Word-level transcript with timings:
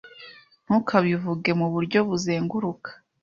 Ntukabivuge 0.65 1.49
muburyo 1.59 1.99
buzenguruka. 2.09 2.89